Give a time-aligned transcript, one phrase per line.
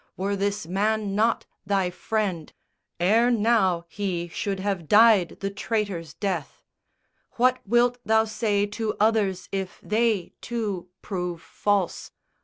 [0.17, 2.51] "_Were this man not thy friend,
[2.99, 6.63] Ere now he should have died the traitor's death.
[7.33, 12.09] What wilt thou say to others if they, too, Prove false?